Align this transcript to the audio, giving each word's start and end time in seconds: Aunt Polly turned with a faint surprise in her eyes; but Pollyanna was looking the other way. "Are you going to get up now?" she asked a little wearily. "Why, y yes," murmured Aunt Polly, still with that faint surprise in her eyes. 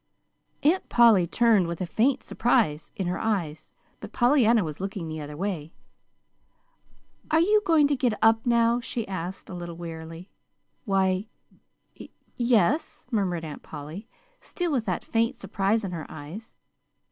Aunt 0.63 0.89
Polly 0.89 1.27
turned 1.27 1.67
with 1.67 1.79
a 1.79 1.85
faint 1.85 2.23
surprise 2.23 2.91
in 2.95 3.05
her 3.05 3.19
eyes; 3.19 3.71
but 3.99 4.11
Pollyanna 4.11 4.63
was 4.63 4.79
looking 4.79 5.07
the 5.07 5.21
other 5.21 5.37
way. 5.37 5.73
"Are 7.29 7.39
you 7.39 7.61
going 7.67 7.87
to 7.87 7.95
get 7.95 8.17
up 8.19 8.43
now?" 8.43 8.79
she 8.79 9.07
asked 9.07 9.47
a 9.47 9.53
little 9.53 9.77
wearily. 9.77 10.31
"Why, 10.85 11.27
y 11.99 12.09
yes," 12.35 13.05
murmured 13.11 13.45
Aunt 13.45 13.61
Polly, 13.61 14.07
still 14.39 14.71
with 14.71 14.85
that 14.85 15.05
faint 15.05 15.35
surprise 15.35 15.83
in 15.83 15.91
her 15.91 16.07
eyes. 16.09 16.55